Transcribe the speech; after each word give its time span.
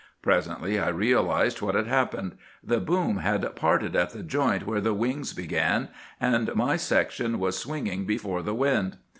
"Presently 0.23 0.79
I 0.79 0.87
realized 0.87 1.61
what 1.61 1.75
had 1.75 1.85
happened. 1.85 2.35
The 2.63 2.79
boom 2.79 3.17
had 3.17 3.55
parted 3.55 3.95
at 3.95 4.09
the 4.09 4.23
joint 4.23 4.65
where 4.65 4.81
the 4.81 4.95
wings 4.95 5.31
began, 5.31 5.89
and 6.19 6.55
my 6.55 6.75
section 6.75 7.37
was 7.37 7.55
swinging 7.55 8.05
before 8.07 8.41
the 8.41 8.55
wind. 8.55 8.97